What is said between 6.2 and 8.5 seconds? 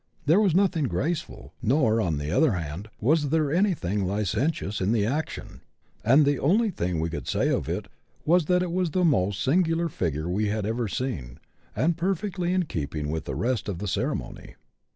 the only thing we could say of it was,